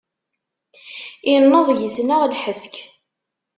Inneḍ 1.33 1.67
yis-neɣ 1.81 2.21
lḥesk. 2.31 2.75